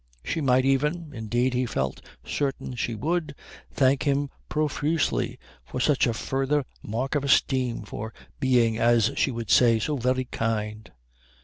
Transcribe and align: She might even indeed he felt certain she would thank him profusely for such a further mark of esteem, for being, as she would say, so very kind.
She 0.23 0.41
might 0.41 0.65
even 0.65 1.11
indeed 1.13 1.53
he 1.53 1.67
felt 1.67 2.01
certain 2.25 2.73
she 2.75 2.95
would 2.95 3.35
thank 3.71 4.01
him 4.01 4.31
profusely 4.49 5.37
for 5.63 5.79
such 5.79 6.07
a 6.07 6.13
further 6.15 6.65
mark 6.81 7.13
of 7.13 7.23
esteem, 7.23 7.83
for 7.83 8.11
being, 8.39 8.79
as 8.79 9.11
she 9.15 9.29
would 9.29 9.51
say, 9.51 9.77
so 9.77 9.97
very 9.97 10.25
kind. 10.25 10.91